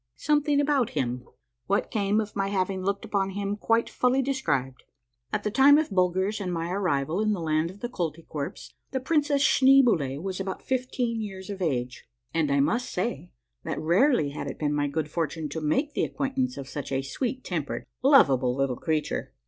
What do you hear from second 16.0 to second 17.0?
acquaintance of such